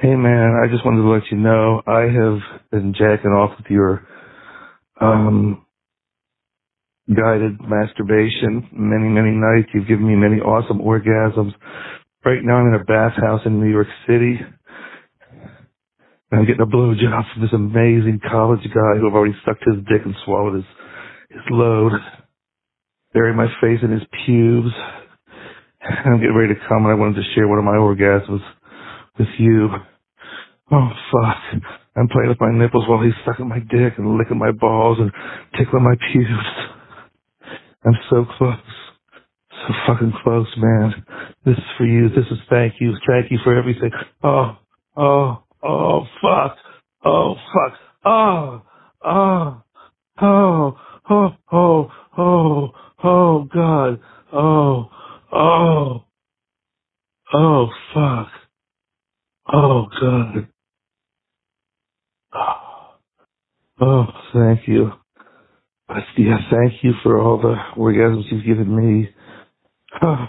Hey 0.00 0.16
man, 0.16 0.58
I 0.60 0.66
just 0.72 0.84
wanted 0.84 1.02
to 1.02 1.10
let 1.10 1.30
you 1.30 1.38
know 1.38 1.82
I 1.86 2.02
have 2.10 2.40
been 2.72 2.94
jacking 2.94 3.30
off 3.30 3.56
with 3.58 3.66
your 3.70 4.06
um 5.00 5.66
guided 7.08 7.58
masturbation 7.60 8.68
many, 8.72 9.08
many 9.08 9.32
nights. 9.32 9.70
You've 9.74 9.88
given 9.88 10.08
me 10.08 10.16
many 10.16 10.40
awesome 10.40 10.80
orgasms. 10.80 11.52
Right 12.24 12.40
now 12.42 12.56
I'm 12.56 12.74
in 12.74 12.80
a 12.80 12.84
bathhouse 12.84 13.42
in 13.46 13.60
New 13.60 13.70
York 13.70 13.88
City. 14.06 14.38
And 16.32 16.40
I'm 16.40 16.46
getting 16.46 16.62
a 16.62 16.66
blowjob 16.66 17.32
from 17.34 17.42
this 17.42 17.52
amazing 17.54 18.20
college 18.30 18.64
guy 18.64 18.98
who 19.00 19.08
I've 19.08 19.14
already 19.14 19.36
sucked 19.44 19.64
his 19.66 19.84
dick 19.88 20.02
and 20.04 20.14
swallowed 20.24 20.56
his 20.56 20.66
his 21.30 21.42
load. 21.50 21.92
Bury 23.14 23.34
my 23.34 23.48
face 23.60 23.80
in 23.82 23.92
his 23.92 24.02
pubes. 24.26 24.72
I'm 25.82 26.20
getting 26.20 26.36
ready 26.36 26.54
to 26.54 26.60
come 26.68 26.86
and 26.86 26.92
I 26.92 26.94
wanted 26.94 27.16
to 27.16 27.34
share 27.34 27.48
one 27.48 27.58
of 27.58 27.64
my 27.64 27.76
orgasms 27.76 28.42
with 29.20 29.28
you. 29.38 29.70
Oh 30.72 30.90
fuck. 31.12 31.62
I'm 31.96 32.08
playing 32.08 32.30
with 32.30 32.40
my 32.40 32.52
nipples 32.52 32.86
while 32.88 33.02
he's 33.02 33.14
sucking 33.26 33.48
my 33.48 33.60
dick 33.60 33.94
and 33.98 34.18
licking 34.18 34.38
my 34.38 34.52
balls 34.52 34.98
and 35.00 35.12
tickling 35.58 35.84
my 35.84 35.96
pubes. 36.12 36.70
I'm 37.84 37.98
so 38.10 38.26
close. 38.38 38.56
So 39.52 39.74
fucking 39.86 40.12
close, 40.24 40.48
man. 40.58 41.04
This 41.44 41.56
is 41.58 41.64
for 41.78 41.86
you. 41.86 42.08
This 42.10 42.26
is 42.30 42.38
thank 42.50 42.74
you. 42.80 42.94
Thank 43.08 43.30
you 43.30 43.38
for 43.44 43.56
everything. 43.58 43.90
Oh, 44.24 44.56
oh, 44.96 45.42
oh, 45.62 46.06
fuck. 46.22 46.56
Oh, 47.04 47.36
fuck. 47.54 47.74
Oh, 48.04 48.62
oh, 49.04 49.62
oh, 50.22 50.78
oh, 51.10 51.36
oh, 51.52 51.92
oh, 52.18 52.70
oh, 53.04 53.48
God. 53.52 54.00
Oh, 54.32 54.90
oh, 55.32 56.04
oh. 57.34 57.68
Oh, 59.52 59.86
God. 60.00 60.48
Oh, 63.80 64.04
thank 64.32 64.68
you. 64.68 64.92
Yeah, 66.16 66.36
thank 66.50 66.84
you 66.84 66.92
for 67.02 67.20
all 67.20 67.40
the 67.40 67.56
orgasms 67.76 68.30
you've 68.30 68.44
given 68.44 68.76
me. 68.76 69.08
Oh, 70.02 70.26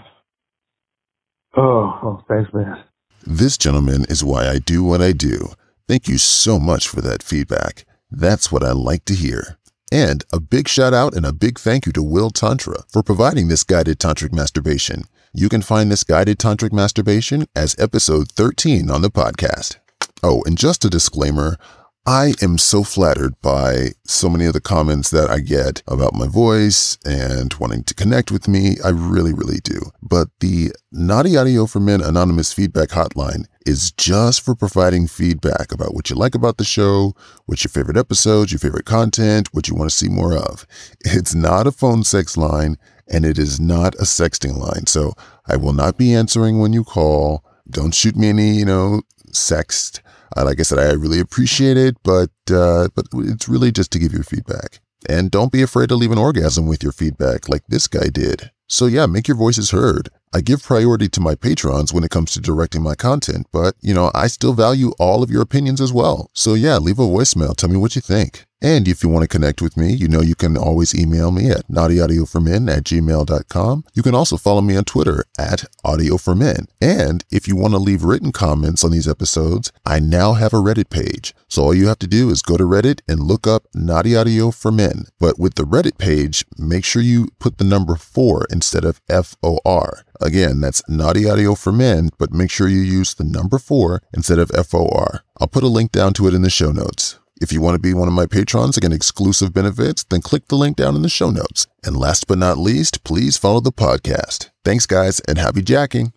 oh, 1.56 2.00
oh 2.02 2.24
thanks, 2.28 2.52
man. 2.52 2.82
This, 3.24 3.56
gentleman, 3.56 4.04
is 4.08 4.24
why 4.24 4.48
I 4.48 4.58
do 4.58 4.82
what 4.82 5.00
I 5.00 5.12
do. 5.12 5.52
Thank 5.86 6.08
you 6.08 6.18
so 6.18 6.58
much 6.58 6.88
for 6.88 7.00
that 7.02 7.22
feedback. 7.22 7.84
That's 8.10 8.50
what 8.50 8.64
I 8.64 8.72
like 8.72 9.04
to 9.04 9.14
hear. 9.14 9.58
And 9.92 10.24
a 10.32 10.40
big 10.40 10.66
shout 10.68 10.94
out 10.94 11.14
and 11.14 11.26
a 11.26 11.32
big 11.32 11.58
thank 11.58 11.86
you 11.86 11.92
to 11.92 12.02
Will 12.02 12.30
Tantra 12.30 12.84
for 12.88 13.02
providing 13.02 13.48
this 13.48 13.62
guided 13.62 13.98
tantric 13.98 14.32
masturbation. 14.32 15.04
You 15.34 15.48
can 15.48 15.62
find 15.62 15.90
this 15.90 16.02
guided 16.02 16.38
tantric 16.38 16.72
masturbation 16.72 17.46
as 17.54 17.76
episode 17.78 18.32
13 18.32 18.90
on 18.90 19.02
the 19.02 19.10
podcast. 19.10 19.76
Oh, 20.22 20.42
and 20.46 20.56
just 20.56 20.84
a 20.84 20.90
disclaimer 20.90 21.56
I 22.04 22.34
am 22.42 22.58
so 22.58 22.82
flattered 22.82 23.40
by 23.42 23.90
so 24.04 24.28
many 24.28 24.44
of 24.46 24.54
the 24.54 24.60
comments 24.60 25.10
that 25.10 25.30
I 25.30 25.38
get 25.38 25.84
about 25.86 26.14
my 26.14 26.26
voice 26.26 26.98
and 27.04 27.54
wanting 27.54 27.84
to 27.84 27.94
connect 27.94 28.32
with 28.32 28.48
me. 28.48 28.76
I 28.84 28.88
really, 28.88 29.32
really 29.32 29.60
do. 29.62 29.92
But 30.02 30.26
the 30.40 30.72
Naughty 30.90 31.36
Audio 31.36 31.64
for 31.66 31.78
Men 31.78 32.00
Anonymous 32.00 32.52
Feedback 32.52 32.88
Hotline 32.88 33.44
is 33.64 33.92
just 33.92 34.40
for 34.40 34.56
providing 34.56 35.06
feedback 35.06 35.70
about 35.70 35.94
what 35.94 36.10
you 36.10 36.16
like 36.16 36.34
about 36.34 36.56
the 36.56 36.64
show, 36.64 37.14
what's 37.46 37.62
your 37.62 37.70
favorite 37.70 37.96
episodes, 37.96 38.50
your 38.50 38.58
favorite 38.58 38.84
content, 38.84 39.54
what 39.54 39.68
you 39.68 39.76
want 39.76 39.88
to 39.88 39.96
see 39.96 40.08
more 40.08 40.36
of. 40.36 40.66
It's 41.04 41.36
not 41.36 41.68
a 41.68 41.72
phone 41.72 42.02
sex 42.02 42.36
line 42.36 42.78
and 43.06 43.24
it 43.24 43.38
is 43.38 43.60
not 43.60 43.94
a 43.94 44.02
sexting 44.02 44.56
line. 44.56 44.88
So 44.88 45.12
I 45.46 45.54
will 45.54 45.72
not 45.72 45.98
be 45.98 46.12
answering 46.14 46.58
when 46.58 46.72
you 46.72 46.82
call. 46.82 47.44
Don't 47.70 47.94
shoot 47.94 48.16
me 48.16 48.30
any, 48.30 48.54
you 48.54 48.64
know, 48.64 49.02
sext. 49.30 50.00
Uh, 50.36 50.44
like 50.44 50.60
I 50.60 50.62
said, 50.62 50.78
I 50.78 50.92
really 50.92 51.20
appreciate 51.20 51.76
it, 51.76 51.96
but 52.02 52.30
uh, 52.50 52.88
but 52.94 53.06
it's 53.14 53.48
really 53.48 53.72
just 53.72 53.90
to 53.92 53.98
give 53.98 54.12
your 54.12 54.24
feedback. 54.24 54.80
And 55.08 55.30
don't 55.30 55.52
be 55.52 55.62
afraid 55.62 55.88
to 55.88 55.96
leave 55.96 56.12
an 56.12 56.18
orgasm 56.18 56.66
with 56.66 56.82
your 56.82 56.92
feedback, 56.92 57.48
like 57.48 57.62
this 57.68 57.88
guy 57.88 58.08
did. 58.08 58.50
So 58.68 58.86
yeah, 58.86 59.06
make 59.06 59.28
your 59.28 59.36
voices 59.36 59.70
heard. 59.70 60.08
I 60.32 60.40
give 60.40 60.62
priority 60.62 61.08
to 61.10 61.20
my 61.20 61.34
patrons 61.34 61.92
when 61.92 62.04
it 62.04 62.10
comes 62.10 62.32
to 62.32 62.40
directing 62.40 62.82
my 62.82 62.94
content, 62.94 63.46
but 63.52 63.74
you 63.80 63.92
know, 63.92 64.10
I 64.14 64.28
still 64.28 64.54
value 64.54 64.92
all 64.98 65.22
of 65.22 65.30
your 65.30 65.42
opinions 65.42 65.80
as 65.80 65.92
well. 65.92 66.30
So 66.32 66.54
yeah, 66.54 66.78
leave 66.78 66.98
a 66.98 67.02
voicemail. 67.02 67.54
Tell 67.54 67.68
me 67.68 67.76
what 67.76 67.96
you 67.96 68.00
think. 68.00 68.46
And 68.62 68.86
if 68.86 69.02
you 69.02 69.08
want 69.08 69.24
to 69.24 69.28
connect 69.28 69.60
with 69.60 69.76
me, 69.76 69.92
you 69.92 70.06
know 70.06 70.20
you 70.20 70.36
can 70.36 70.56
always 70.56 70.94
email 70.94 71.32
me 71.32 71.50
at 71.50 71.66
naughtyaudioformen 71.66 72.70
at 72.70 72.84
gmail.com. 72.84 73.84
You 73.92 74.02
can 74.04 74.14
also 74.14 74.36
follow 74.36 74.60
me 74.60 74.76
on 74.76 74.84
Twitter 74.84 75.24
at 75.36 75.64
audioformen. 75.84 76.68
And 76.80 77.24
if 77.32 77.48
you 77.48 77.56
want 77.56 77.74
to 77.74 77.78
leave 77.78 78.04
written 78.04 78.30
comments 78.30 78.84
on 78.84 78.92
these 78.92 79.08
episodes, 79.08 79.72
I 79.84 79.98
now 79.98 80.34
have 80.34 80.54
a 80.54 80.58
Reddit 80.58 80.90
page. 80.90 81.34
So 81.48 81.64
all 81.64 81.74
you 81.74 81.88
have 81.88 81.98
to 81.98 82.06
do 82.06 82.30
is 82.30 82.40
go 82.40 82.56
to 82.56 82.62
Reddit 82.62 83.00
and 83.08 83.24
look 83.24 83.48
up 83.48 83.66
Naughty 83.74 84.14
Audio 84.14 84.52
for 84.52 84.70
Men. 84.70 85.06
But 85.18 85.40
with 85.40 85.56
the 85.56 85.64
Reddit 85.64 85.98
page, 85.98 86.44
make 86.56 86.84
sure 86.84 87.02
you 87.02 87.30
put 87.40 87.58
the 87.58 87.64
number 87.64 87.96
four 87.96 88.46
instead 88.48 88.84
of 88.84 89.00
F-O-R. 89.08 90.04
Again, 90.20 90.60
that's 90.60 90.88
Naughty 90.88 91.28
Audio 91.28 91.56
for 91.56 91.72
Men, 91.72 92.10
but 92.16 92.32
make 92.32 92.52
sure 92.52 92.68
you 92.68 92.80
use 92.80 93.12
the 93.12 93.24
number 93.24 93.58
four 93.58 94.02
instead 94.14 94.38
of 94.38 94.52
F-O-R. 94.54 95.24
I'll 95.40 95.48
put 95.48 95.64
a 95.64 95.68
link 95.68 95.90
down 95.90 96.12
to 96.14 96.28
it 96.28 96.34
in 96.34 96.42
the 96.42 96.50
show 96.50 96.70
notes. 96.70 97.18
If 97.42 97.52
you 97.52 97.60
want 97.60 97.74
to 97.74 97.80
be 97.80 97.92
one 97.92 98.06
of 98.06 98.14
my 98.14 98.26
patrons 98.26 98.76
and 98.76 98.82
get 98.82 98.92
exclusive 98.92 99.52
benefits, 99.52 100.04
then 100.04 100.22
click 100.22 100.46
the 100.46 100.54
link 100.54 100.76
down 100.76 100.94
in 100.94 101.02
the 101.02 101.08
show 101.08 101.30
notes. 101.30 101.66
And 101.82 101.96
last 101.96 102.28
but 102.28 102.38
not 102.38 102.56
least, 102.56 103.02
please 103.02 103.36
follow 103.36 103.58
the 103.58 103.72
podcast. 103.72 104.50
Thanks, 104.64 104.86
guys, 104.86 105.18
and 105.26 105.38
happy 105.38 105.62
jacking. 105.62 106.12